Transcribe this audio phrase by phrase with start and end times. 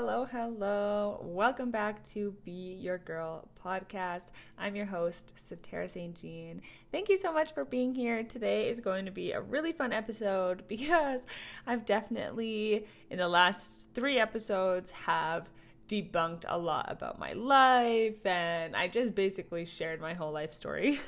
[0.00, 1.18] hello, hello.
[1.24, 4.28] Welcome back to Be Your Girl podcast.
[4.56, 6.14] I'm your host, Satara St.
[6.14, 6.62] Jean.
[6.92, 8.22] Thank you so much for being here.
[8.22, 11.26] Today is going to be a really fun episode because
[11.66, 15.48] I've definitely, in the last three episodes, have
[15.88, 21.00] debunked a lot about my life and I just basically shared my whole life story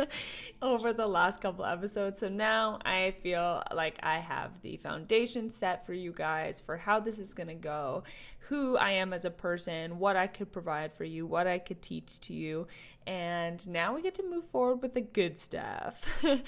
[0.62, 2.18] over the last couple episodes.
[2.18, 7.00] So now I feel like I have the foundation set for you guys for how
[7.00, 8.04] this is going to go,
[8.48, 11.82] who I am as a person, what I could provide for you, what I could
[11.82, 12.66] teach to you.
[13.06, 16.00] And now we get to move forward with the good stuff.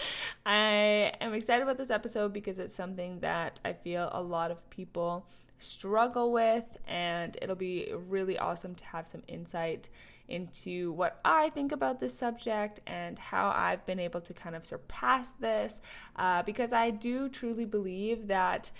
[0.47, 4.69] I am excited about this episode because it's something that I feel a lot of
[4.71, 5.27] people
[5.59, 9.91] struggle with, and it'll be really awesome to have some insight
[10.27, 14.65] into what I think about this subject and how I've been able to kind of
[14.65, 15.83] surpass this
[16.17, 18.71] uh, because I do truly believe that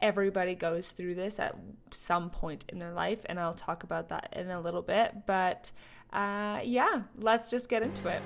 [0.00, 1.56] everybody goes through this at
[1.92, 5.26] some point in their life, and I'll talk about that in a little bit.
[5.26, 5.72] But
[6.12, 8.22] uh, yeah, let's just get into it.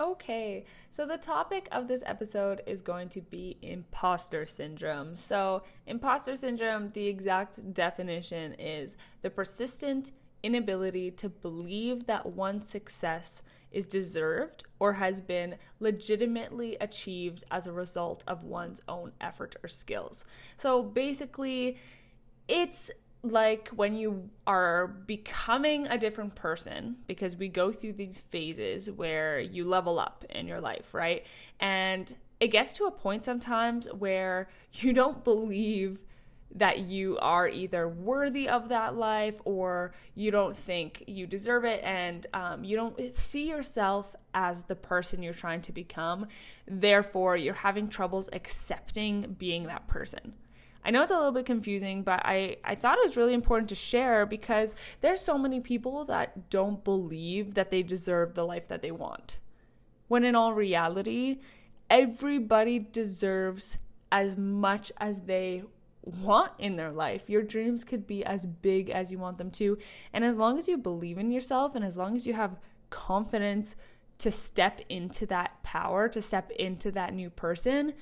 [0.00, 5.14] Okay, so the topic of this episode is going to be imposter syndrome.
[5.14, 13.42] So, imposter syndrome, the exact definition is the persistent inability to believe that one's success
[13.72, 19.68] is deserved or has been legitimately achieved as a result of one's own effort or
[19.68, 20.24] skills.
[20.56, 21.76] So, basically,
[22.48, 22.90] it's
[23.22, 29.38] like when you are becoming a different person because we go through these phases where
[29.38, 31.24] you level up in your life, right?
[31.60, 35.98] And it gets to a point sometimes where you don't believe
[36.54, 41.82] that you are either worthy of that life or you don't think you deserve it
[41.82, 46.26] and um, you don't see yourself as the person you're trying to become.
[46.66, 50.34] Therefore, you're having troubles accepting being that person.
[50.84, 53.68] I know it's a little bit confusing, but I, I thought it was really important
[53.68, 58.66] to share because there's so many people that don't believe that they deserve the life
[58.68, 59.38] that they want.
[60.08, 61.38] When in all reality,
[61.88, 63.78] everybody deserves
[64.10, 65.62] as much as they
[66.02, 67.28] want in their life.
[67.28, 69.78] Your dreams could be as big as you want them to.
[70.12, 72.58] And as long as you believe in yourself and as long as you have
[72.90, 73.76] confidence
[74.18, 77.94] to step into that power, to step into that new person,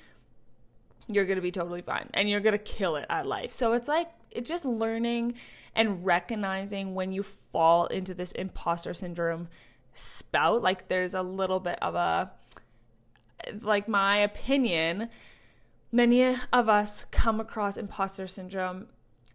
[1.09, 3.53] you're going to be totally fine and you're going to kill it at life.
[3.53, 5.35] So it's like it's just learning
[5.75, 9.49] and recognizing when you fall into this imposter syndrome
[9.93, 10.63] spout.
[10.63, 12.33] Like there's a little bit of a,
[13.61, 15.09] like my opinion,
[15.93, 18.89] many of us come across imposter syndrome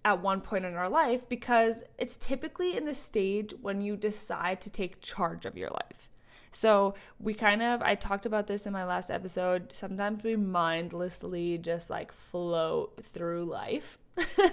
[0.04, 4.62] at one point in our life because it's typically in the stage when you decide
[4.62, 6.12] to take charge of your life.
[6.52, 9.74] So we kind of, I talked about this in my last episode.
[9.74, 13.98] Sometimes we mindlessly just like float through life.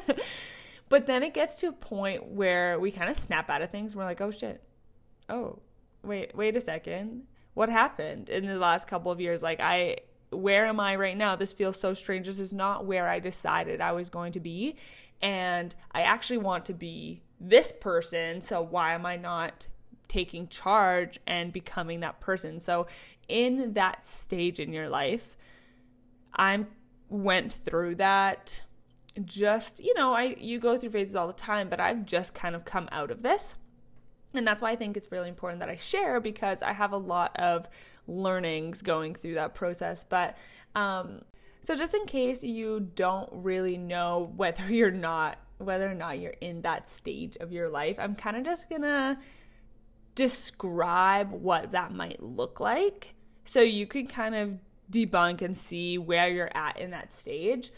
[0.88, 3.94] but then it gets to a point where we kind of snap out of things.
[3.94, 4.64] We're like, oh shit.
[5.28, 5.60] Oh,
[6.02, 7.24] wait, wait a second.
[7.54, 9.42] What happened in the last couple of years?
[9.42, 9.98] Like, I,
[10.42, 11.36] where am I right now?
[11.36, 12.26] This feels so strange.
[12.26, 14.76] This is not where I decided I was going to be.
[15.20, 18.40] And I actually want to be this person.
[18.40, 19.68] So why am I not
[20.12, 22.60] taking charge and becoming that person.
[22.60, 22.86] So
[23.28, 25.38] in that stage in your life,
[26.34, 26.66] I
[27.08, 28.62] went through that
[29.24, 32.54] just, you know, I you go through phases all the time, but I've just kind
[32.54, 33.56] of come out of this.
[34.34, 36.96] And that's why I think it's really important that I share because I have a
[36.96, 37.68] lot of
[38.06, 40.04] learnings going through that process.
[40.04, 40.36] But
[40.74, 41.22] um
[41.64, 46.34] so just in case you don't really know whether you're not whether or not you're
[46.40, 49.18] in that stage of your life, I'm kind of just to
[50.14, 54.58] describe what that might look like so you can kind of
[54.90, 57.72] debunk and see where you're at in that stage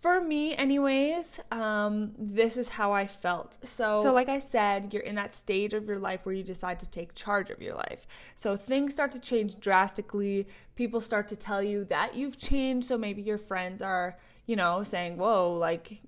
[0.00, 5.02] for me anyways um, this is how i felt so so like i said you're
[5.02, 8.06] in that stage of your life where you decide to take charge of your life
[8.34, 12.96] so things start to change drastically people start to tell you that you've changed so
[12.96, 16.00] maybe your friends are you know saying whoa like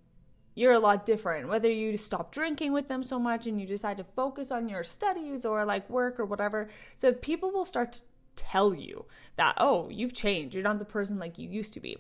[0.54, 1.48] you're a lot different.
[1.48, 4.84] Whether you stop drinking with them so much and you decide to focus on your
[4.84, 6.68] studies or like work or whatever.
[6.96, 8.00] So people will start to
[8.36, 9.06] tell you
[9.36, 10.54] that, oh, you've changed.
[10.54, 11.98] You're not the person like you used to be.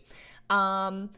[0.50, 1.10] Um,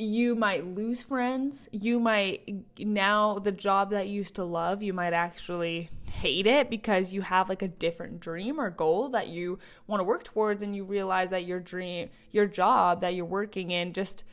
[0.00, 1.68] you might lose friends.
[1.72, 6.70] You might now the job that you used to love, you might actually hate it
[6.70, 10.62] because you have like a different dream or goal that you want to work towards
[10.62, 14.24] and you realize that your dream, your job that you're working in just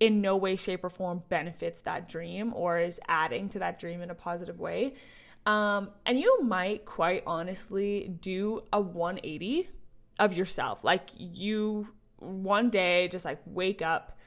[0.00, 4.02] in no way, shape, or form benefits that dream or is adding to that dream
[4.02, 4.94] in a positive way.
[5.46, 9.68] Um, and you might quite honestly do a 180
[10.18, 10.82] of yourself.
[10.82, 14.18] Like you one day just like wake up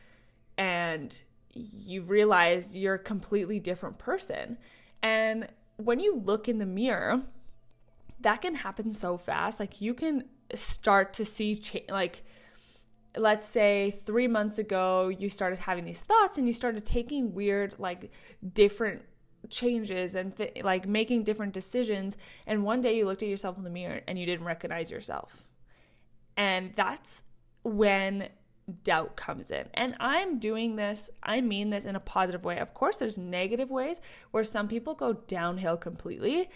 [0.57, 1.19] and
[1.54, 4.57] you've realized you're a completely different person.
[5.02, 5.48] And
[5.78, 7.24] when you look in the mirror,
[8.19, 9.60] that can happen so fast.
[9.60, 12.24] Like you can start to see cha- like
[13.18, 17.74] let's say 3 months ago you started having these thoughts and you started taking weird
[17.80, 18.12] like
[18.54, 19.01] different
[19.50, 23.63] changes and th- like making different decisions and one day you looked at yourself in
[23.63, 25.46] the mirror and you didn't recognize yourself.
[26.38, 27.24] And that's
[27.63, 28.30] when
[28.83, 29.67] doubt comes in.
[29.73, 32.59] And I'm doing this, I mean this in a positive way.
[32.59, 34.01] Of course, there's negative ways
[34.31, 36.50] where some people go downhill completely.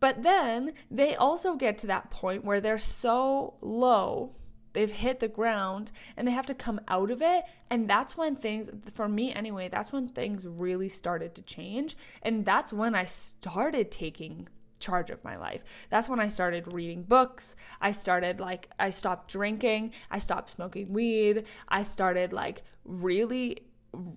[0.00, 4.34] But then they also get to that point where they're so low,
[4.72, 7.44] they've hit the ground and they have to come out of it.
[7.70, 11.96] And that's when things, for me anyway, that's when things really started to change.
[12.22, 14.48] And that's when I started taking
[14.78, 15.62] charge of my life.
[15.90, 17.56] That's when I started reading books.
[17.80, 21.44] I started like I stopped drinking, I stopped smoking weed.
[21.68, 23.58] I started like really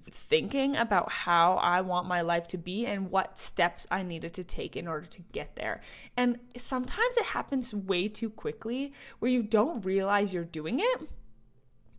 [0.09, 4.43] thinking about how I want my life to be and what steps I needed to
[4.43, 5.81] take in order to get there.
[6.15, 11.01] And sometimes it happens way too quickly where you don't realize you're doing it.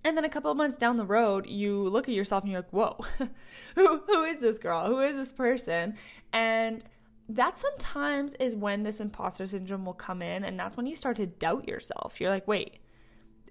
[0.04, 2.60] And then a couple of months down the road, you look at yourself and you're
[2.60, 3.04] like, whoa,
[3.74, 4.86] who, who is this girl?
[4.86, 5.96] Who is this person?
[6.32, 6.84] And
[7.28, 11.16] that sometimes is when this imposter syndrome will come in and that's when you start
[11.16, 12.20] to doubt yourself.
[12.20, 12.78] You're like wait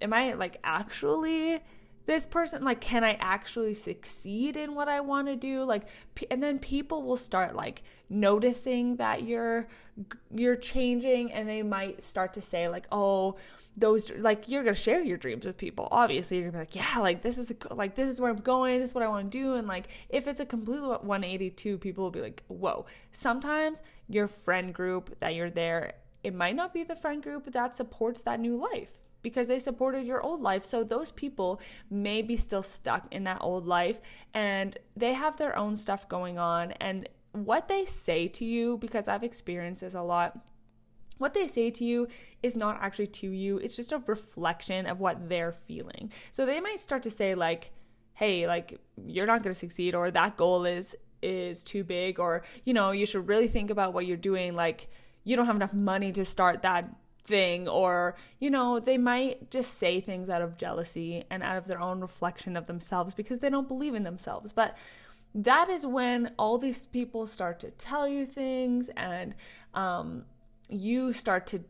[0.02, 1.60] am i like actually
[2.08, 5.62] this person like can i actually succeed in what i want to do?
[5.62, 5.86] Like
[6.30, 9.68] and then people will start like noticing that you're
[10.34, 13.36] you're changing and they might start to say like oh
[13.76, 16.38] those like you're gonna share your dreams with people obviously.
[16.38, 18.80] You're gonna be like yeah like this is a, like this is where i'm going
[18.80, 22.04] this is what i want to do and like if it's a completely 182 people
[22.04, 22.86] will be like whoa.
[23.12, 25.92] Sometimes your friend group that you're there
[26.24, 28.92] it might not be the friend group that supports that new life
[29.22, 30.64] because they supported your old life.
[30.64, 31.60] So those people
[31.90, 34.00] may be still stuck in that old life
[34.34, 36.72] and they have their own stuff going on.
[36.72, 40.40] And what they say to you because i've experienced this a lot
[41.18, 42.08] what they say to you
[42.42, 46.12] is not actually to you, it's just a reflection of what they're feeling.
[46.32, 47.72] So they might start to say, like,
[48.14, 52.72] hey, like, you're not to succeed, or that goal is is too big or you
[52.72, 54.54] know you should really think about what you're doing.
[54.54, 54.88] Like
[55.24, 56.88] you don't have enough money to start that
[57.28, 61.66] thing or you know they might just say things out of jealousy and out of
[61.66, 64.76] their own reflection of themselves because they don't believe in themselves but
[65.34, 69.34] that is when all these people start to tell you things and
[69.74, 70.24] um,
[70.68, 71.64] you start to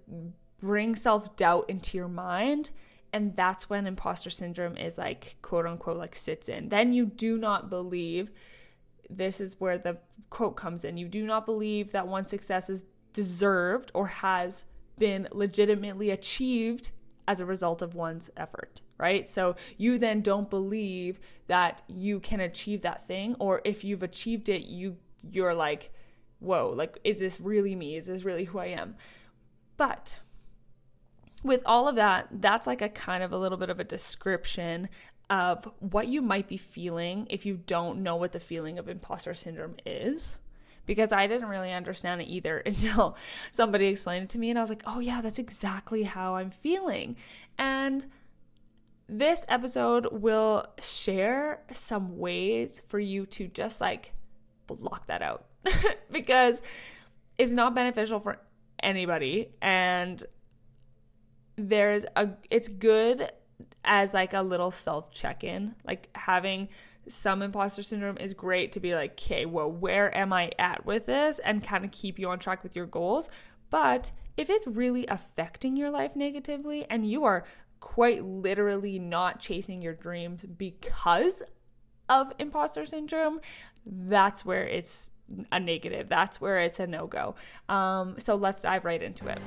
[0.61, 2.71] bring self doubt into your mind.
[3.13, 6.69] And that's when imposter syndrome is like, quote unquote, like sits in.
[6.69, 8.31] Then you do not believe,
[9.09, 10.99] this is where the quote comes in.
[10.99, 12.85] You do not believe that one success is
[13.15, 14.67] deserved or has
[14.99, 16.91] been legitimately achieved
[17.27, 19.29] as a result of one's effort, right?
[19.29, 24.49] So you then don't believe that you can achieve that thing or if you've achieved
[24.49, 24.97] it, you
[25.31, 25.91] you're like
[26.41, 27.97] whoa, like, is this really me?
[27.97, 28.97] Is this really who I am?
[29.77, 30.19] But
[31.43, 34.89] with all of that, that's like a kind of a little bit of a description
[35.31, 39.35] of what you might be feeling if you don't know what the feeling of imposter
[39.35, 40.39] syndrome is.
[40.89, 43.17] Because I didn't really understand it either until
[43.53, 46.51] somebody explained it to me, and I was like, oh, yeah, that's exactly how I'm
[46.51, 47.15] feeling.
[47.57, 48.07] And
[49.09, 54.13] this episode will share some ways for you to just like
[54.67, 55.47] block that out
[56.11, 56.61] because
[57.39, 58.39] it's not beneficial for
[58.83, 60.25] anybody and
[61.57, 63.33] there's a it's good
[63.83, 66.69] as like a little self check-in like having
[67.09, 71.07] some imposter syndrome is great to be like okay well where am i at with
[71.07, 73.29] this and kind of keep you on track with your goals
[73.71, 77.45] but if it's really affecting your life negatively and you are
[77.81, 81.43] quite literally not chasing your dreams because
[82.09, 83.41] of imposter syndrome
[83.85, 85.13] that's where it's
[85.53, 86.09] a negative.
[86.09, 87.35] That's where it's a no go.
[87.69, 89.39] Um, so let's dive right into it.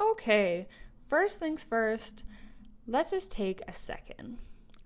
[0.00, 0.66] Okay,
[1.08, 2.24] first things first,
[2.86, 4.38] let's just take a second.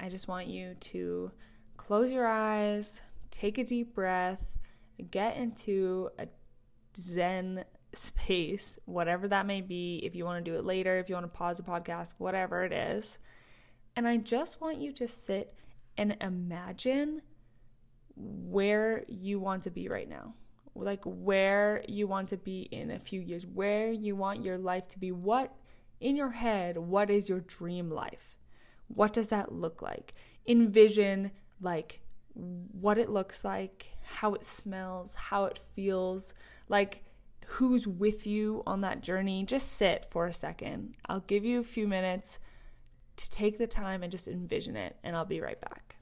[0.03, 1.31] I just want you to
[1.77, 4.41] close your eyes, take a deep breath,
[5.11, 6.27] get into a
[6.97, 10.01] Zen space, whatever that may be.
[10.03, 12.65] If you want to do it later, if you want to pause the podcast, whatever
[12.65, 13.19] it is.
[13.95, 15.53] And I just want you to sit
[15.99, 17.21] and imagine
[18.17, 20.35] where you want to be right now.
[20.75, 24.89] Like where you want to be in a few years, where you want your life
[24.89, 25.13] to be.
[25.13, 25.55] What
[26.01, 28.40] in your head, what is your dream life?
[28.95, 30.15] What does that look like?
[30.47, 31.31] Envision
[31.61, 32.01] like
[32.35, 36.35] what it looks like, how it smells, how it feels,
[36.69, 37.03] like
[37.47, 39.45] who's with you on that journey.
[39.45, 40.95] Just sit for a second.
[41.07, 42.39] I'll give you a few minutes
[43.17, 44.97] to take the time and just envision it.
[45.03, 45.97] And I'll be right back.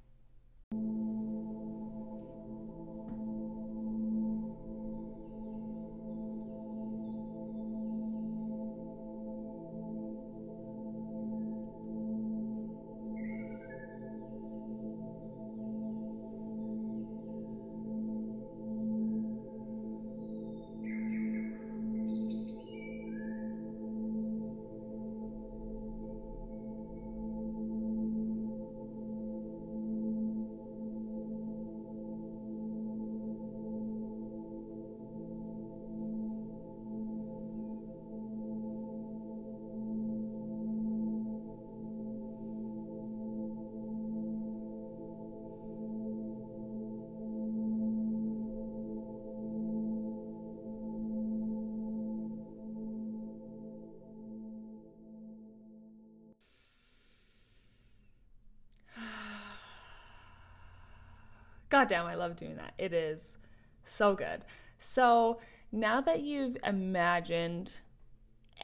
[61.68, 62.72] God damn, I love doing that.
[62.78, 63.36] It is
[63.84, 64.44] so good.
[64.78, 67.80] So now that you've imagined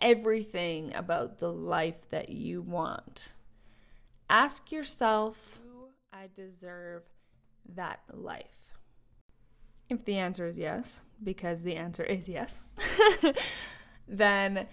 [0.00, 3.32] everything about the life that you want,
[4.30, 7.02] ask yourself, do I deserve
[7.74, 8.46] that life?
[9.90, 12.62] If the answer is yes, because the answer is yes,
[14.08, 14.66] then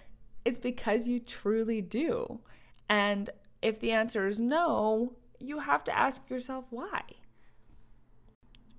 [0.44, 2.40] it's because you truly do.
[2.88, 3.28] And
[3.60, 7.02] if the answer is no, you have to ask yourself why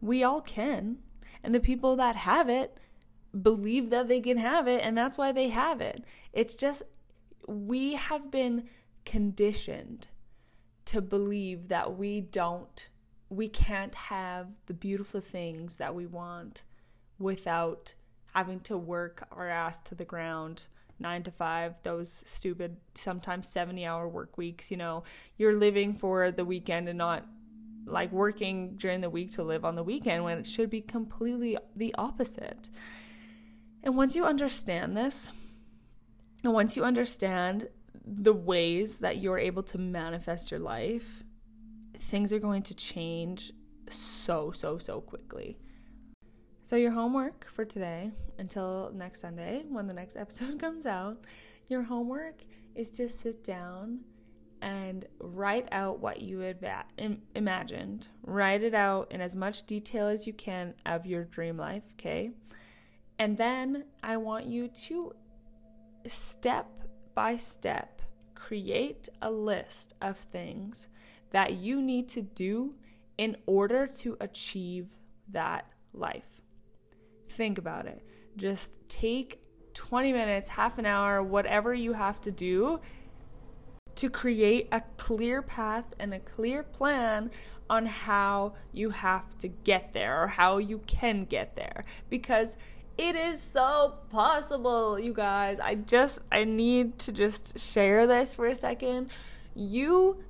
[0.04, 0.98] we all can.
[1.44, 2.78] And the people that have it
[3.42, 6.04] believe that they can have it, and that's why they have it.
[6.34, 6.84] It's just,
[7.48, 8.70] we have been
[9.06, 10.10] conditioned
[10.86, 12.90] to believe that we don't,
[13.30, 16.64] we can't have the beautiful things that we want
[17.18, 17.94] without
[18.34, 20.66] having to work our ass to the ground
[21.00, 24.70] nine to five, those stupid, sometimes 70 hour work weeks.
[24.72, 25.04] You know,
[25.38, 27.26] you're living for the weekend and not
[27.86, 31.58] like working during the week to live on the weekend when it should be completely
[31.76, 32.70] the opposite.
[33.84, 35.30] And once you understand this,
[36.44, 37.68] and once you understand
[38.06, 41.24] the ways that you're able to manifest your life,
[41.98, 43.52] things are going to change
[43.90, 45.58] so, so, so quickly.
[46.66, 51.24] So, your homework for today until next Sunday when the next episode comes out,
[51.68, 52.44] your homework
[52.76, 54.00] is to sit down
[54.64, 56.58] and write out what you had
[57.36, 58.08] imagined.
[58.24, 62.32] Write it out in as much detail as you can of your dream life, okay?
[63.20, 65.14] And then I want you to
[66.08, 66.68] step
[67.14, 68.02] by step
[68.36, 70.88] create a list of things
[71.32, 72.76] that you need to do
[73.18, 74.96] in order to achieve
[75.30, 76.42] that life.
[77.30, 78.02] Think about it.
[78.38, 79.42] Just take
[79.74, 82.80] 20 minutes, half an hour, whatever you have to do
[83.96, 87.32] to create a clear path and a clear plan
[87.70, 91.84] on how you have to get there or how you can get there.
[92.10, 92.56] Because
[92.98, 95.60] it is so possible you guys.
[95.60, 99.10] I just i need to just share this for a second.
[99.56, 100.24] You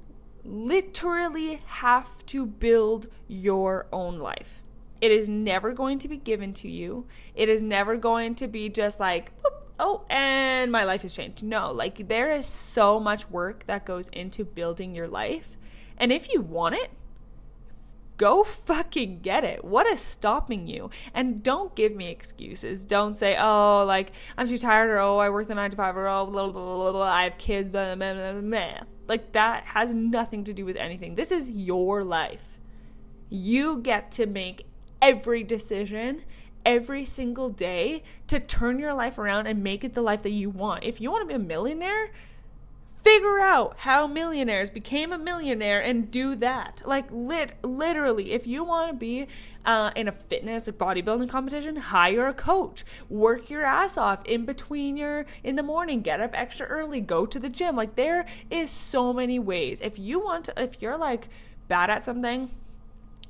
[0.45, 4.61] literally have to build your own life.
[5.01, 7.05] It is never going to be given to you.
[7.35, 9.33] It is never going to be just like
[9.79, 11.43] oh, and my life has changed.
[11.43, 15.57] No, like there is so much work that goes into building your life.
[15.97, 16.91] And if you want it,
[18.17, 19.63] go fucking get it.
[19.63, 20.89] What is stopping you?
[21.13, 22.85] And don't give me excuses.
[22.85, 25.97] Don't say, oh, like, I'm too tired, or oh, I work the nine to five,
[25.97, 28.79] or oh, blah, blah, blah, blah, I have kids, blah, blah, blah, blah.
[29.07, 31.15] Like, that has nothing to do with anything.
[31.15, 32.59] This is your life.
[33.29, 34.65] You get to make
[35.01, 36.23] every decision
[36.65, 40.49] every single day to turn your life around and make it the life that you
[40.49, 40.83] want.
[40.83, 42.11] If you want to be a millionaire,
[43.03, 46.81] figure out how millionaires became a millionaire and do that.
[46.85, 49.27] Like lit literally, if you want to be
[49.65, 52.85] uh, in a fitness or bodybuilding competition, hire a coach.
[53.09, 56.01] Work your ass off in between your in the morning.
[56.01, 57.01] Get up extra early.
[57.01, 57.75] Go to the gym.
[57.75, 59.81] Like there is so many ways.
[59.81, 61.27] If you want to, if you're like
[61.67, 62.51] bad at something,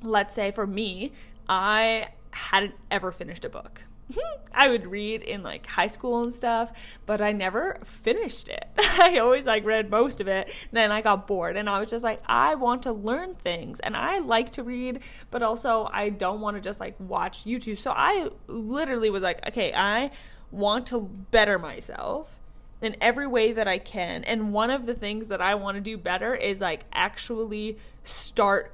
[0.02, 1.12] let's say for me,
[1.48, 3.82] I hadn't ever finished a book.
[4.54, 6.72] I would read in like high school and stuff,
[7.06, 8.66] but I never finished it.
[8.78, 10.52] I always like read most of it.
[10.72, 13.96] Then I got bored and I was just like, I want to learn things and
[13.96, 15.00] I like to read,
[15.30, 17.78] but also I don't want to just like watch YouTube.
[17.78, 20.10] So I literally was like, okay, I
[20.50, 21.00] want to
[21.30, 22.40] better myself
[22.80, 24.24] in every way that I can.
[24.24, 28.72] And one of the things that I want to do better is like actually start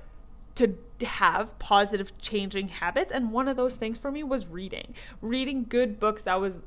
[0.60, 4.94] to have positive changing habits and one of those things for me was reading.
[5.20, 6.58] Reading good books that was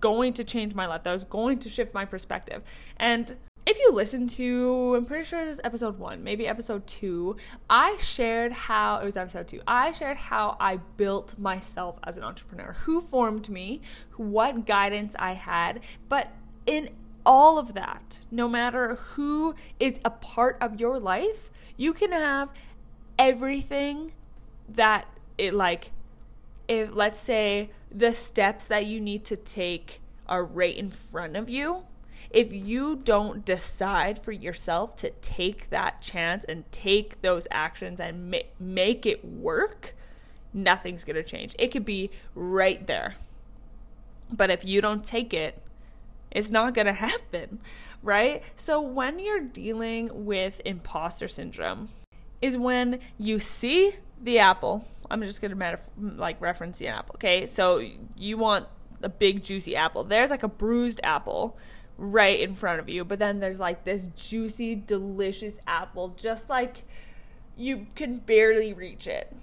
[0.00, 2.62] going to change my life that was going to shift my perspective.
[2.96, 7.36] And if you listen to, I'm pretty sure this is episode one, maybe episode two,
[7.68, 12.22] I shared how, it was episode two, I shared how I built myself as an
[12.22, 13.80] entrepreneur, who formed me,
[14.16, 15.80] what guidance I had.
[16.08, 16.32] But
[16.64, 16.90] in
[17.24, 22.50] all of that, no matter who is a part of your life, you can have
[23.18, 24.12] everything
[24.68, 25.06] that
[25.38, 25.92] it like,
[26.68, 31.48] if let's say the steps that you need to take are right in front of
[31.48, 31.84] you
[32.30, 38.30] if you don't decide for yourself to take that chance and take those actions and
[38.30, 39.94] ma- make it work,
[40.52, 41.54] nothing's going to change.
[41.58, 43.14] It could be right there.
[44.30, 45.62] But if you don't take it,
[46.30, 47.60] it's not going to happen,
[48.02, 48.42] right?
[48.56, 51.88] So when you're dealing with imposter syndrome
[52.40, 54.84] is when you see the apple.
[55.10, 57.46] I'm just going to like reference the apple, okay?
[57.46, 57.82] So
[58.16, 58.66] you want
[59.02, 60.04] a big juicy apple.
[60.04, 61.56] There's like a bruised apple
[61.98, 63.04] right in front of you.
[63.04, 66.84] But then there's like this juicy, delicious apple, just like
[67.56, 69.34] you can barely reach it.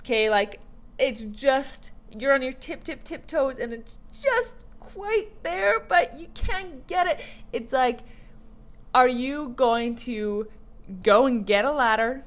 [0.00, 0.60] Okay, like
[0.98, 6.18] it's just you're on your tip, tip, tip toes, and it's just quite there, but
[6.18, 7.20] you can't get it.
[7.52, 8.00] It's like,
[8.94, 10.48] are you going to
[11.02, 12.24] go and get a ladder,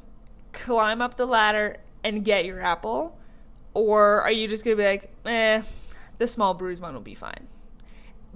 [0.56, 3.20] climb up the ladder, and get your apple?
[3.74, 5.62] Or are you just gonna be like, eh,
[6.18, 7.48] the small bruised one will be fine?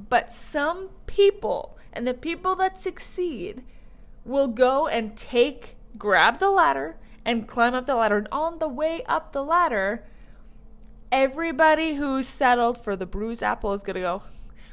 [0.09, 3.63] But some people, and the people that succeed,
[4.25, 8.17] will go and take, grab the ladder and climb up the ladder.
[8.17, 10.03] And on the way up the ladder,
[11.11, 14.23] everybody who's settled for the bruised apple is going to go,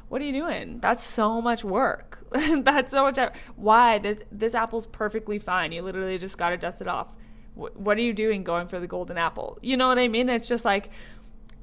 [0.08, 0.78] what are you doing?
[0.80, 2.24] That's so much work.
[2.62, 3.18] That's so much.
[3.56, 3.98] Why?
[3.98, 5.72] This this apple's perfectly fine.
[5.72, 7.08] You literally just got to dust it off.
[7.56, 9.58] What are you doing going for the golden apple?
[9.62, 10.28] You know what I mean?
[10.28, 10.90] It's just like,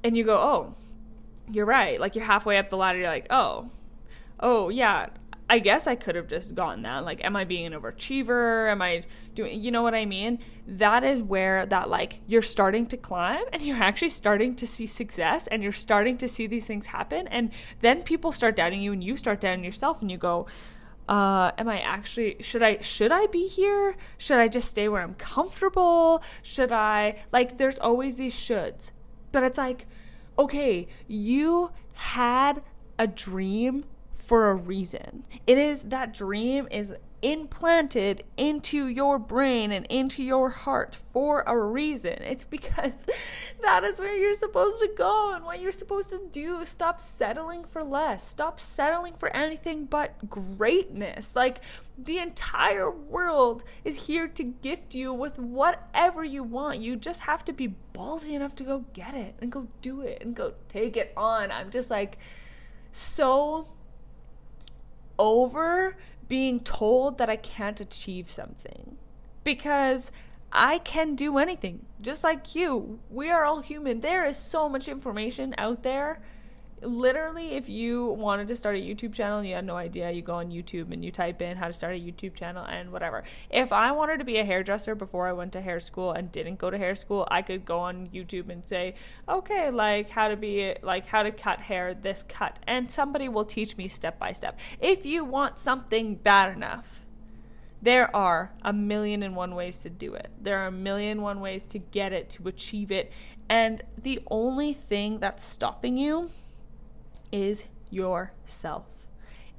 [0.04, 0.76] and you go, oh,
[1.50, 2.00] you're right.
[2.00, 3.70] Like you're halfway up the ladder, you're like, oh,
[4.40, 5.10] oh yeah,
[5.50, 7.06] I guess I could have just gotten that.
[7.06, 8.72] Like, am I being an overachiever?
[8.72, 9.04] Am I
[9.36, 10.40] doing, you know what I mean?
[10.68, 14.88] That is where that, like, you're starting to climb and you're actually starting to see
[14.88, 17.28] success and you're starting to see these things happen.
[17.28, 17.52] And
[17.82, 20.48] then people start doubting you and you start doubting yourself and you go,
[21.08, 23.96] uh, am I actually, should I, should I be here?
[24.18, 26.24] Should I just stay where I'm comfortable?
[26.42, 28.92] Should I, like, there's always these shoulds.
[29.32, 29.88] But it's like,
[30.38, 32.64] okay, you had
[32.98, 35.26] a dream for a reason.
[35.46, 41.58] It is that dream is implanted into your brain and into your heart for a
[41.58, 42.22] reason.
[42.22, 43.08] It's because
[43.62, 46.66] that is where you're supposed to go and what you're supposed to do.
[46.66, 48.28] Stop settling for less.
[48.28, 51.32] Stop settling for anything but greatness.
[51.34, 51.62] Like
[51.98, 56.80] the entire world is here to gift you with whatever you want.
[56.80, 60.22] You just have to be ballsy enough to go get it and go do it
[60.22, 61.52] and go take it on.
[61.52, 62.18] I'm just like
[62.92, 63.70] so
[65.18, 65.96] over
[66.28, 68.98] being told that I can't achieve something
[69.44, 70.12] because
[70.52, 73.00] I can do anything, just like you.
[73.10, 74.02] We are all human.
[74.02, 76.22] There is so much information out there
[76.84, 80.22] literally if you wanted to start a YouTube channel and you had no idea, you
[80.22, 83.24] go on YouTube and you type in how to start a YouTube channel and whatever.
[83.50, 86.60] If I wanted to be a hairdresser before I went to hair school and didn't
[86.60, 88.96] go to hair school, I could go on YouTube and say,
[89.28, 93.46] "Okay, like how to be like how to cut hair this cut." And somebody will
[93.46, 94.60] teach me step by step.
[94.80, 97.06] If you want something bad enough,
[97.82, 100.30] there are a million and one ways to do it.
[100.42, 103.12] There are a million and one ways to get it, to achieve it.
[103.50, 106.30] And the only thing that's stopping you
[107.34, 108.86] is yourself.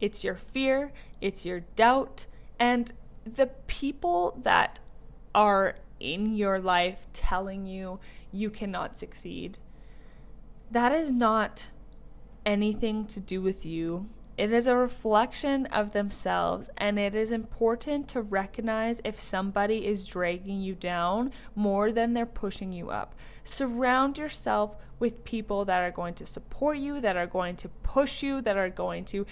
[0.00, 2.26] It's your fear, it's your doubt,
[2.58, 2.92] and
[3.26, 4.78] the people that
[5.34, 7.98] are in your life telling you
[8.32, 9.58] you cannot succeed.
[10.70, 11.68] That is not
[12.46, 14.08] anything to do with you.
[14.36, 20.08] It is a reflection of themselves, and it is important to recognize if somebody is
[20.08, 23.14] dragging you down more than they're pushing you up.
[23.44, 28.22] Surround yourself with people that are going to support you, that are going to push
[28.22, 29.24] you, that are going to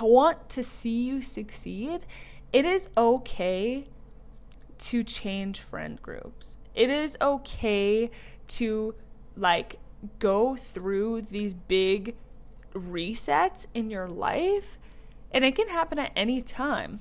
[0.00, 2.04] want to see you succeed.
[2.52, 3.86] It is okay
[4.78, 6.58] to change friend groups.
[6.74, 8.10] It is okay
[8.48, 8.94] to
[9.36, 9.78] like
[10.18, 12.14] go through these big
[12.72, 14.78] resets in your life,
[15.30, 17.00] and it can happen at any time.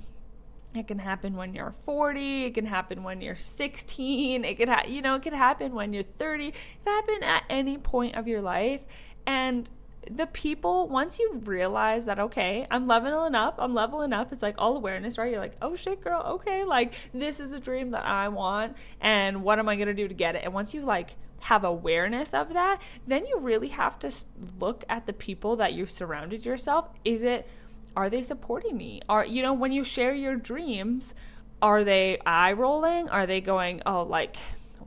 [0.73, 4.85] It can happen when you're 40, it can happen when you're 16, it could ha-
[4.87, 6.47] you know, it could happen when you're 30.
[6.47, 6.55] It
[6.85, 8.81] can happen at any point of your life.
[9.25, 9.69] And
[10.09, 14.55] the people once you realize that okay i'm leveling up i'm leveling up it's like
[14.57, 18.03] all awareness right you're like oh shit girl okay like this is a dream that
[18.03, 20.81] i want and what am i going to do to get it and once you
[20.81, 24.11] like have awareness of that, then you really have to
[24.59, 26.89] look at the people that you've surrounded yourself.
[27.03, 27.47] Is it
[27.95, 29.01] are they supporting me?
[29.09, 31.13] Are you know when you share your dreams,
[31.61, 33.09] are they eye rolling?
[33.09, 34.37] Are they going, "Oh, like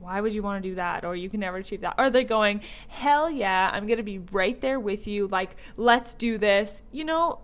[0.05, 2.23] why would you want to do that or you can never achieve that are they
[2.23, 6.83] going hell yeah i'm going to be right there with you like let's do this
[6.91, 7.39] you know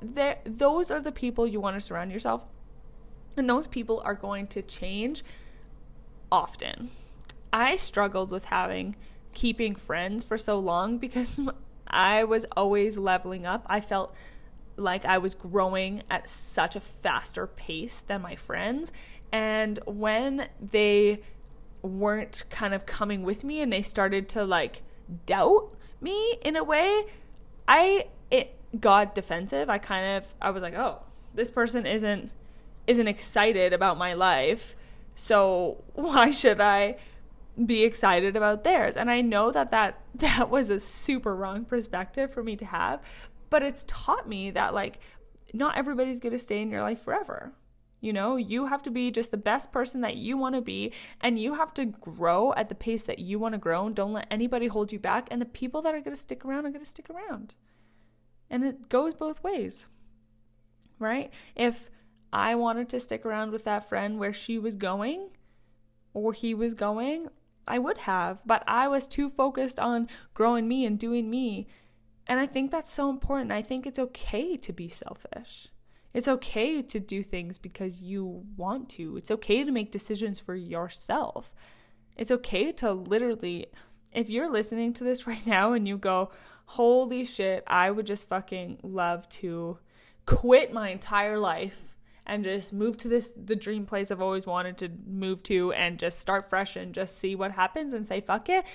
[0.46, 2.44] those are the people you want to surround yourself
[3.36, 5.24] and those people are going to change
[6.32, 6.92] often
[7.54, 8.96] i struggled with having
[9.34, 11.40] keeping friends for so long because
[11.88, 14.14] i was always leveling up i felt
[14.78, 18.92] like I was growing at such a faster pace than my friends.
[19.32, 21.22] And when they
[21.82, 24.84] weren't kind of coming with me and they started to like
[25.26, 27.06] doubt me in a way,
[27.68, 29.70] I it got defensive.
[29.70, 32.34] I kind of I was like, "Oh, this person isn't
[32.88, 34.76] isn't excited about my life.
[35.16, 36.98] So why should I
[37.66, 42.34] be excited about theirs?" And I know that that that was a super wrong perspective
[42.34, 43.02] for me to have,
[43.50, 45.00] but it's taught me that like
[45.54, 47.54] not everybody's going to stay in your life forever.
[48.02, 50.92] You know, you have to be just the best person that you want to be,
[51.22, 53.86] and you have to grow at the pace that you want to grow.
[53.86, 55.28] And don't let anybody hold you back.
[55.30, 57.54] And the people that are going to stick around are going to stick around.
[58.50, 59.86] And it goes both ways,
[60.98, 61.32] right?
[61.56, 61.92] If
[62.34, 65.30] I wanted to stick around with that friend where she was going
[66.14, 67.28] or he was going,
[67.68, 71.68] I would have, but I was too focused on growing me and doing me.
[72.28, 73.52] And I think that's so important.
[73.52, 75.68] I think it's okay to be selfish.
[76.14, 79.18] It's okay to do things because you want to.
[79.18, 81.54] It's okay to make decisions for yourself.
[82.18, 83.68] It's okay to literally,
[84.12, 86.32] if you're listening to this right now and you go,
[86.66, 89.78] holy shit, I would just fucking love to
[90.26, 91.91] quit my entire life
[92.26, 95.98] and just move to this the dream place I've always wanted to move to and
[95.98, 98.66] just start fresh and just see what happens and say fuck it.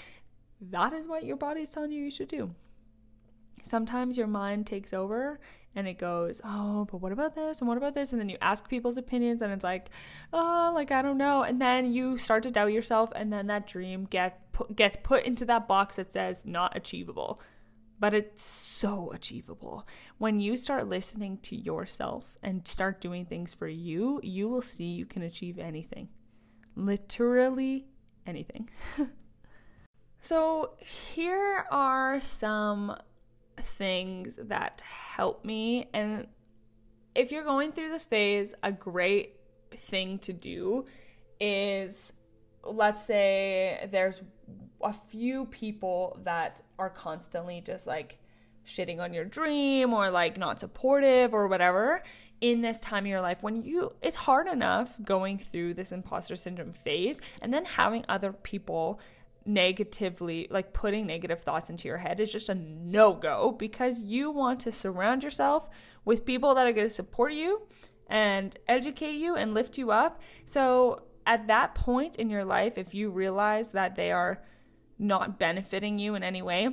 [0.61, 2.55] That is what your body's telling you you should do.
[3.63, 5.41] Sometimes your mind takes over
[5.75, 8.13] and it goes, oh, but what about this and what about this?
[8.13, 9.91] And then you ask people's opinions and it's like,
[10.33, 11.43] oh, like I don't know.
[11.43, 14.41] And then you start to doubt yourself, and then that dream get
[14.75, 17.41] gets put into that box that says not achievable.
[17.99, 19.87] But it's so achievable.
[20.19, 24.85] When you start listening to yourself and start doing things for you, you will see
[24.85, 26.09] you can achieve anything.
[26.75, 27.87] Literally
[28.27, 28.69] anything.
[30.21, 30.73] so,
[31.15, 32.97] here are some
[33.79, 35.89] things that help me.
[35.95, 36.27] And
[37.15, 39.37] if you're going through this phase, a great
[39.75, 40.85] thing to do
[41.41, 42.13] is
[42.63, 44.21] let's say there's
[44.83, 48.19] a few people that are constantly just like
[48.67, 52.03] shitting on your dream or like not supportive or whatever
[52.41, 56.37] in this time of your life when you it's hard enough going through this imposter
[56.37, 59.01] syndrome phase and then having other people
[59.47, 64.61] negatively like putting negative thoughts into your head is just a no-go because you want
[64.61, 65.69] to surround yourself
[66.05, 67.63] with people that are going to support you
[68.09, 70.21] and educate you and lift you up.
[70.45, 74.43] So at that point in your life if you realize that they are
[74.99, 76.69] not benefiting you in any way,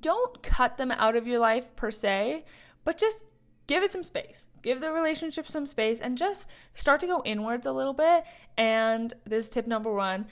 [0.00, 2.44] don't cut them out of your life per se,
[2.84, 3.24] but just
[3.66, 4.48] give it some space.
[4.62, 8.24] Give the relationship some space and just start to go inwards a little bit.
[8.56, 10.26] And this tip number 1,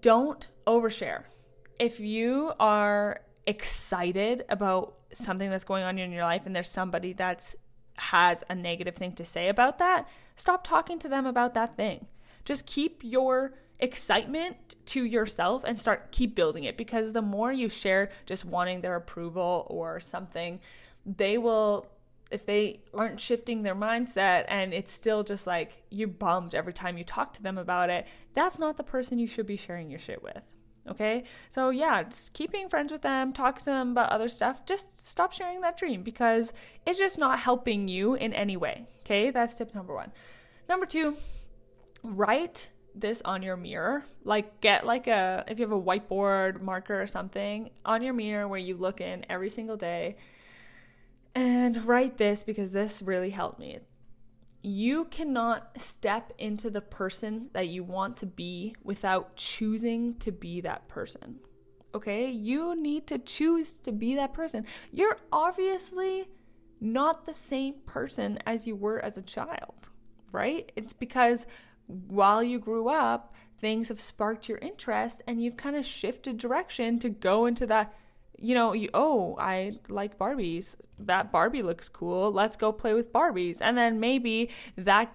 [0.00, 1.24] don't overshare.
[1.78, 7.12] If you are excited about something that's going on in your life and there's somebody
[7.12, 7.54] that's
[7.98, 12.06] has a negative thing to say about that, stop talking to them about that thing.
[12.46, 17.68] Just keep your excitement to yourself and start keep building it because the more you
[17.68, 20.60] share just wanting their approval or something,
[21.04, 21.86] they will
[22.30, 26.98] if they aren't shifting their mindset and it's still just like you're bummed every time
[26.98, 30.00] you talk to them about it, that's not the person you should be sharing your
[30.00, 30.42] shit with.
[30.88, 31.24] Okay?
[31.48, 34.66] So, yeah, just keep being friends with them, talk to them about other stuff.
[34.66, 36.52] Just stop sharing that dream because
[36.84, 38.86] it's just not helping you in any way.
[39.04, 39.30] Okay?
[39.30, 40.12] That's tip number one.
[40.68, 41.16] Number two,
[42.06, 44.04] write this on your mirror.
[44.24, 48.48] Like, get like a, if you have a whiteboard marker or something on your mirror
[48.48, 50.16] where you look in every single day
[51.34, 53.78] and write this because this really helped me.
[54.62, 60.62] You cannot step into the person that you want to be without choosing to be
[60.62, 61.36] that person.
[61.94, 62.30] Okay?
[62.30, 64.64] You need to choose to be that person.
[64.90, 66.28] You're obviously
[66.80, 69.90] not the same person as you were as a child,
[70.32, 70.72] right?
[70.74, 71.46] It's because
[71.86, 76.98] while you grew up, things have sparked your interest and you've kind of shifted direction
[76.98, 77.94] to go into that
[78.38, 80.76] you know, you, oh, I like Barbies.
[80.98, 82.30] That Barbie looks cool.
[82.30, 83.58] Let's go play with Barbies.
[83.60, 85.10] And then maybe that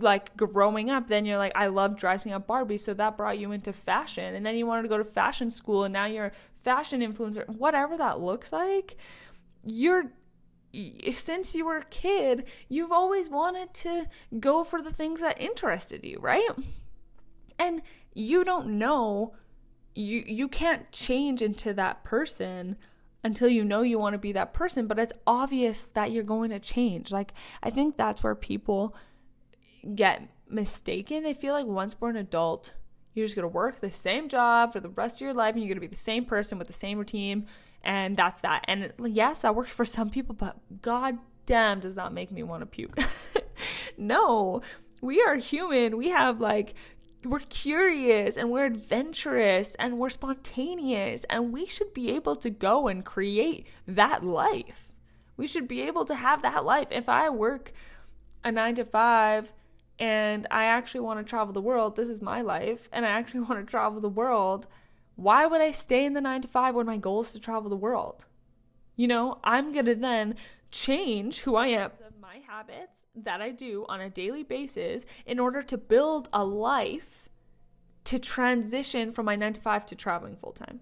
[0.00, 2.80] like growing up, then you're like, I love dressing up Barbies.
[2.80, 4.34] So that brought you into fashion.
[4.34, 6.32] And then you wanted to go to fashion school and now you're a
[6.62, 7.48] fashion influencer.
[7.48, 8.96] Whatever that looks like,
[9.64, 10.12] you're
[11.12, 16.04] since you were a kid, you've always wanted to go for the things that interested
[16.04, 16.48] you, right?
[17.58, 17.82] And
[18.14, 19.34] you don't know
[19.94, 22.76] you you can't change into that person
[23.22, 26.50] until you know you want to be that person, but it's obvious that you're going
[26.50, 27.12] to change.
[27.12, 28.96] Like I think that's where people
[29.94, 31.22] get mistaken.
[31.22, 32.74] They feel like once we're an adult,
[33.14, 35.62] you're just going to work the same job for the rest of your life and
[35.62, 37.46] you're going to be the same person with the same routine
[37.82, 38.64] and that's that.
[38.68, 42.62] And yes, that works for some people, but god damn does not make me want
[42.62, 42.98] to puke.
[43.98, 44.62] no.
[45.00, 45.96] We are human.
[45.96, 46.74] We have like
[47.24, 52.88] we're curious and we're adventurous and we're spontaneous and we should be able to go
[52.88, 54.88] and create that life.
[55.36, 56.88] We should be able to have that life.
[56.90, 57.72] If I work
[58.44, 59.52] a 9 to 5
[59.98, 63.40] and I actually want to travel the world, this is my life, and I actually
[63.48, 64.66] want to travel the world,
[65.20, 67.68] why would I stay in the 9 to 5 when my goal is to travel
[67.68, 68.24] the world?
[68.96, 70.34] You know, I'm going to then
[70.70, 71.90] change who I am
[72.30, 77.28] my habits that I do on a daily basis in order to build a life
[78.04, 80.80] to transition from my 9 to 5 to traveling full time.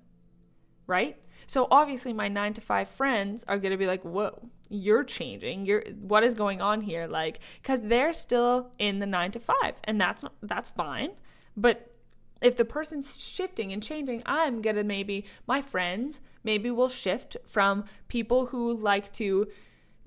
[0.86, 1.16] Right?
[1.46, 5.64] So obviously my 9 to 5 friends are going to be like, "Whoa, you're changing.
[5.64, 9.74] You're what is going on here?" Like cuz they're still in the 9 to 5
[9.84, 11.12] and that's that's fine.
[11.56, 11.97] But
[12.40, 17.84] if the person's shifting and changing, I'm to maybe my friends maybe will shift from
[18.08, 19.48] people who like to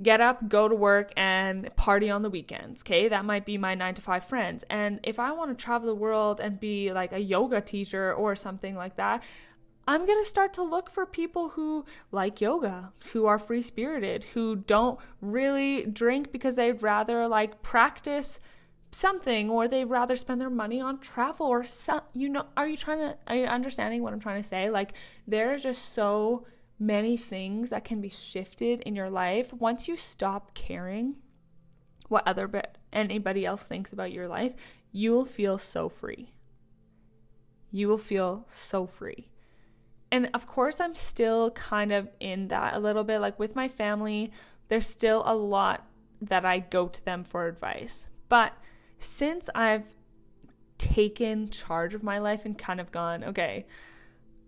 [0.01, 2.81] get up, go to work, and party on the weekends.
[2.81, 4.63] Okay, that might be my nine to five friends.
[4.69, 8.35] And if I want to travel the world and be like a yoga teacher or
[8.35, 9.23] something like that,
[9.87, 14.23] I'm going to start to look for people who like yoga, who are free spirited,
[14.33, 18.39] who don't really drink because they'd rather like practice
[18.91, 22.77] something or they'd rather spend their money on travel or some, you know, are you
[22.77, 24.69] trying to, are you understanding what I'm trying to say?
[24.69, 24.93] Like,
[25.27, 26.45] they're just so
[26.77, 31.15] many things that can be shifted in your life once you stop caring
[32.07, 34.53] what other but anybody else thinks about your life
[34.91, 36.33] you will feel so free.
[37.71, 39.29] You will feel so free.
[40.11, 43.19] And of course i'm still kind of in that a little bit.
[43.19, 44.31] Like with my family
[44.67, 45.85] there's still a lot
[46.21, 48.07] that i go to them for advice.
[48.27, 48.53] But
[49.01, 49.85] since i've
[50.77, 53.65] taken charge of my life and kind of gone okay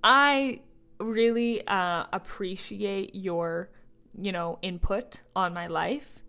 [0.04, 0.60] i
[1.04, 3.70] really uh, appreciate your,
[4.20, 6.20] you know, input on my life,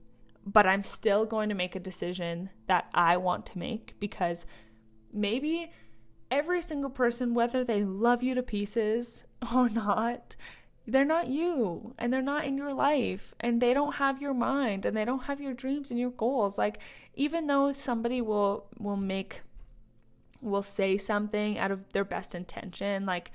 [0.47, 4.47] but I'm still going to make a decision that I want to make because
[5.13, 5.71] maybe
[6.31, 10.37] every single person, whether they love you to pieces or not,
[10.87, 14.85] they're not you and they're not in your life and they don't have your mind
[14.85, 16.79] and they don't have your dreams and your goals like
[17.15, 19.41] even though somebody will will make
[20.43, 23.33] will say something out of their best intention like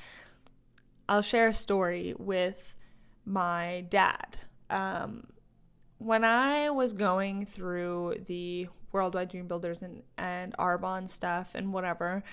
[1.10, 2.78] I'll share a story with
[3.26, 4.42] my dad.
[4.70, 5.28] Um,
[5.98, 12.24] when I was going through the Worldwide Dream Builders and, and Arbonne stuff and whatever,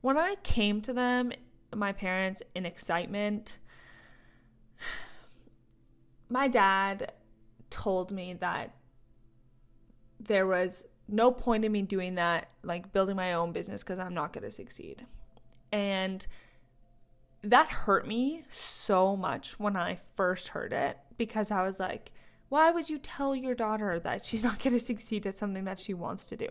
[0.00, 1.30] when I came to them,
[1.74, 3.58] my parents, in excitement,
[6.28, 7.12] my dad
[7.70, 8.74] told me that
[10.20, 14.14] there was no point in me doing that, like building my own business, because I'm
[14.14, 15.06] not going to succeed.
[15.70, 16.26] And
[17.42, 22.10] that hurt me so much when I first heard it because I was like,
[22.48, 25.78] why would you tell your daughter that she's not going to succeed at something that
[25.78, 26.48] she wants to do?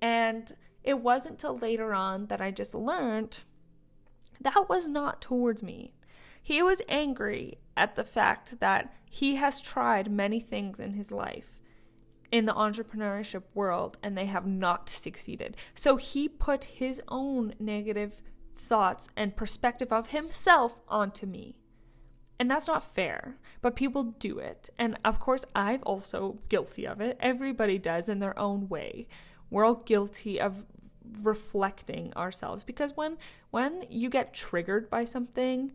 [0.00, 3.40] And it wasn't till later on that I just learned
[4.40, 5.94] that was not towards me.
[6.48, 11.60] He was angry at the fact that he has tried many things in his life
[12.32, 15.58] in the entrepreneurship world and they have not succeeded.
[15.74, 18.22] So he put his own negative
[18.56, 21.58] thoughts and perspective of himself onto me.
[22.40, 24.70] And that's not fair, but people do it.
[24.78, 27.18] And of course, I've also guilty of it.
[27.20, 29.06] Everybody does in their own way.
[29.50, 30.64] We're all guilty of
[31.20, 33.18] reflecting ourselves because when
[33.50, 35.72] when you get triggered by something,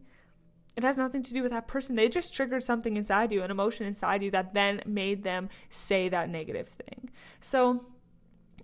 [0.76, 1.96] it has nothing to do with that person.
[1.96, 6.10] They just triggered something inside you, an emotion inside you that then made them say
[6.10, 7.10] that negative thing.
[7.40, 7.86] So,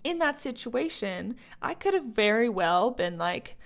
[0.04, 3.58] in that situation, I could have very well been like,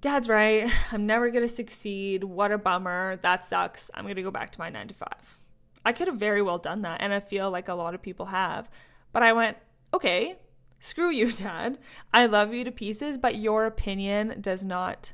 [0.00, 0.70] Dad's right.
[0.92, 2.24] I'm never going to succeed.
[2.24, 3.16] What a bummer.
[3.22, 3.90] That sucks.
[3.94, 5.36] I'm going to go back to my nine to five.
[5.84, 7.00] I could have very well done that.
[7.00, 8.68] And I feel like a lot of people have.
[9.12, 9.56] But I went,
[9.92, 10.36] okay,
[10.78, 11.78] screw you, Dad.
[12.12, 15.12] I love you to pieces, but your opinion does not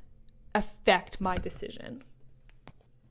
[0.54, 2.02] affect my decision.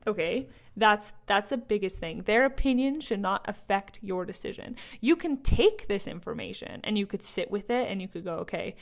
[0.06, 0.48] Okay?
[0.76, 2.22] That's that's the biggest thing.
[2.22, 4.76] Their opinion should not affect your decision.
[5.00, 8.34] You can take this information and you could sit with it and you could go,
[8.36, 8.76] okay,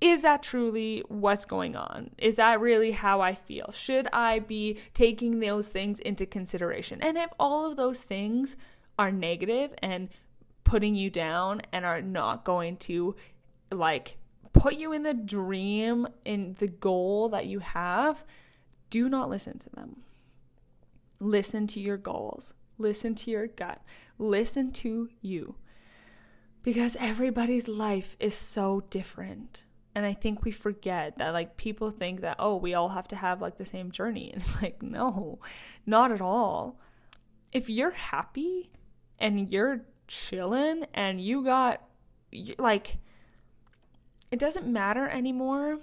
[0.00, 2.10] is that truly what's going on?
[2.18, 3.72] Is that really how I feel?
[3.72, 7.02] Should I be taking those things into consideration?
[7.02, 8.56] And if all of those things
[8.98, 10.08] are negative and
[10.62, 13.16] putting you down and are not going to
[13.72, 14.18] like
[14.52, 18.22] put you in the dream in the goal that you have,
[18.90, 20.02] do not listen to them.
[21.20, 22.54] Listen to your goals.
[22.78, 23.82] Listen to your gut.
[24.18, 25.56] Listen to you.
[26.62, 29.64] Because everybody's life is so different.
[29.94, 33.16] And I think we forget that, like, people think that, oh, we all have to
[33.16, 34.30] have, like, the same journey.
[34.32, 35.40] And it's like, no,
[35.86, 36.78] not at all.
[37.52, 38.70] If you're happy
[39.18, 41.82] and you're chilling and you got,
[42.58, 42.98] like,
[44.30, 45.78] it doesn't matter anymore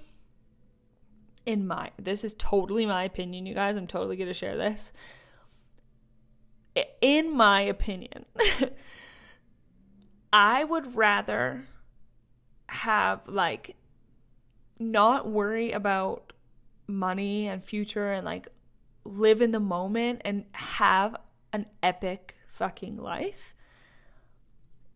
[1.45, 4.93] in my this is totally my opinion you guys i'm totally going to share this
[7.02, 8.26] in my opinion
[10.34, 11.66] i would rather
[12.68, 13.76] have like
[14.80, 16.34] not worry about
[16.88, 18.48] money and future and like
[19.06, 21.16] live in the moment and have
[21.54, 23.56] an epic fucking life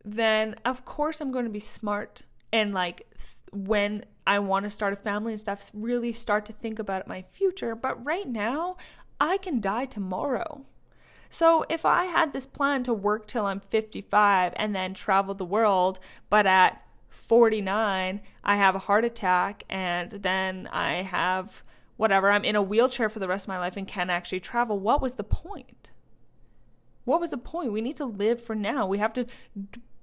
[0.04, 3.08] then of course i'm going to be smart and like
[3.52, 7.24] when I want to start a family and stuff, really start to think about my
[7.24, 7.76] future.
[7.76, 8.78] But right now,
[9.20, 10.66] I can die tomorrow.
[11.30, 15.46] So if I had this plan to work till I'm 55 and then travel the
[15.46, 21.64] world, but at 49, I have a heart attack and then I have
[21.98, 24.80] whatever, I'm in a wheelchair for the rest of my life and can't actually travel,
[24.80, 25.92] what was the point?
[27.06, 27.74] What was the point?
[27.74, 28.88] We need to live for now.
[28.88, 29.26] We have to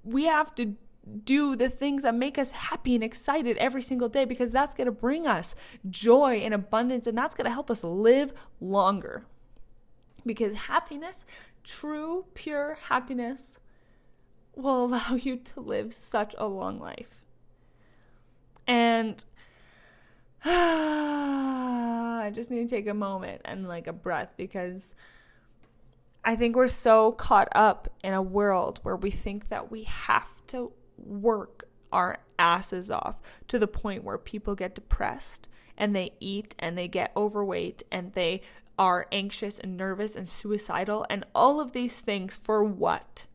[0.03, 0.75] we have to
[1.23, 4.85] do the things that make us happy and excited every single day because that's going
[4.85, 5.55] to bring us
[5.89, 9.25] joy and abundance and that's going to help us live longer.
[10.25, 11.25] Because happiness,
[11.63, 13.59] true, pure happiness,
[14.55, 17.23] will allow you to live such a long life.
[18.65, 19.23] And
[20.45, 24.95] I just need to take a moment and like a breath because
[26.23, 30.45] I think we're so caught up in a world where we think that we have
[30.47, 36.55] to work our asses off to the point where people get depressed and they eat
[36.59, 38.41] and they get overweight and they
[38.77, 43.25] are anxious and nervous and suicidal and all of these things for what?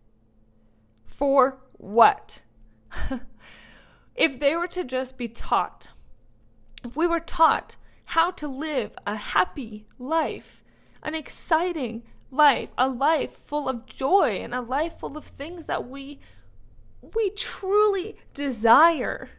[1.05, 2.43] For what?
[4.15, 5.89] if they were to just be taught,
[6.85, 7.77] if we were taught
[8.07, 10.65] how to live a happy life,
[11.03, 15.89] an exciting life, a life full of joy, and a life full of things that
[15.89, 16.21] we
[17.15, 19.31] we truly desire,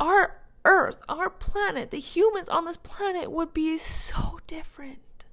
[0.00, 5.24] our Earth, our planet, the humans on this planet would be so different.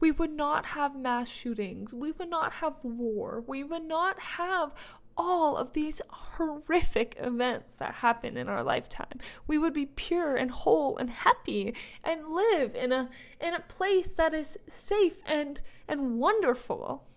[0.00, 1.92] We would not have mass shootings.
[1.92, 3.42] We would not have war.
[3.46, 4.72] We would not have
[5.16, 9.18] all of these horrific events that happen in our lifetime.
[9.48, 11.74] We would be pure and whole and happy
[12.04, 17.08] and live in a in a place that is safe and and wonderful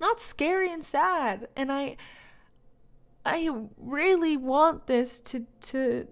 [0.00, 1.48] not scary and sad.
[1.54, 1.96] And I
[3.24, 6.08] I really want this to to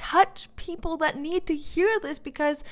[0.00, 2.64] touch people that need to hear this because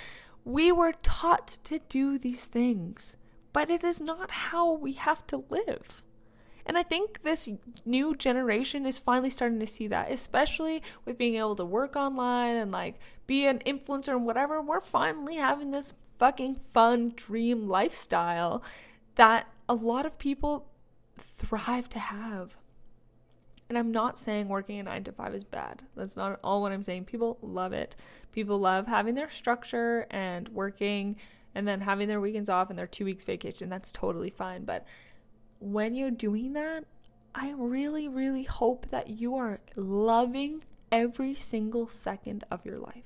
[0.47, 3.19] we were taught to do these things.
[3.53, 6.03] But it is not how we have to live.
[6.64, 7.47] And I think this
[7.85, 12.57] new generation is finally starting to see that, especially with being able to work online
[12.57, 14.62] and like be an influencer and whatever.
[14.62, 18.62] We're finally having this fucking fun dream lifestyle
[19.17, 20.71] that a lot of people
[21.19, 22.57] thrive to have.
[23.69, 25.83] And I'm not saying working a nine to five is bad.
[25.95, 27.05] That's not all what I'm saying.
[27.05, 27.97] People love it.
[28.33, 31.17] People love having their structure and working
[31.55, 33.69] and then having their weekends off and their two weeks vacation.
[33.69, 34.65] That's totally fine.
[34.65, 34.87] But
[35.59, 36.85] when you're doing that,
[37.35, 43.05] I really, really hope that you are loving every single second of your life,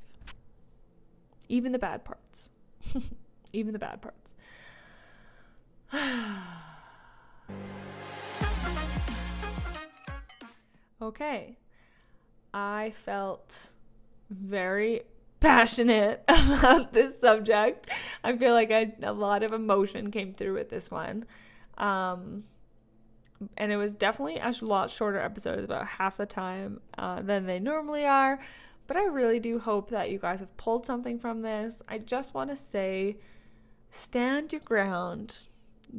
[1.49, 2.51] even the bad parts.
[3.53, 4.35] even the bad parts.
[11.03, 11.59] okay.
[12.55, 13.71] I felt
[14.31, 15.03] very
[15.41, 17.89] passionate about this subject.
[18.23, 21.25] I feel like I, a lot of emotion came through with this one.
[21.79, 22.45] Um,
[23.57, 27.59] and it was definitely a lot shorter episodes, about half the time uh, than they
[27.59, 28.41] normally are.
[28.87, 31.83] But I really do hope that you guys have pulled something from this.
[31.89, 33.17] I just want to say
[33.91, 35.39] stand your ground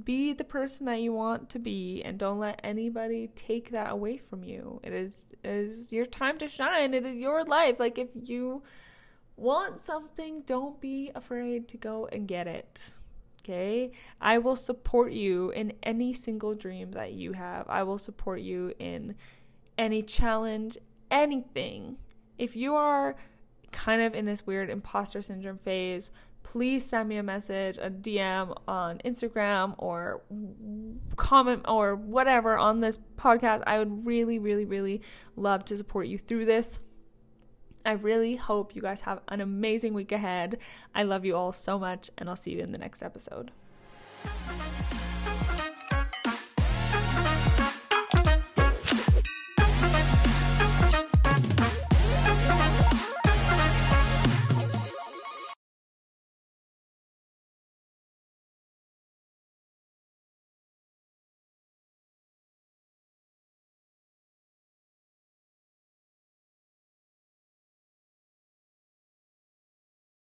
[0.03, 4.17] be the person that you want to be and don't let anybody take that away
[4.17, 4.79] from you.
[4.83, 6.93] It is it is your time to shine.
[6.93, 7.79] It is your life.
[7.79, 8.63] Like if you
[9.35, 12.91] want something, don't be afraid to go and get it.
[13.41, 13.91] Okay?
[14.21, 17.67] I will support you in any single dream that you have.
[17.67, 19.15] I will support you in
[19.77, 20.77] any challenge,
[21.11, 21.97] anything.
[22.37, 23.15] If you are
[23.71, 26.11] kind of in this weird imposter syndrome phase,
[26.43, 30.21] please send me a message, a DM on Instagram or
[31.15, 33.63] comment or whatever on this podcast.
[33.65, 35.01] I would really, really, really
[35.35, 36.79] love to support you through this.
[37.85, 40.57] I really hope you guys have an amazing week ahead.
[40.95, 43.51] I love you all so much, and I'll see you in the next episode.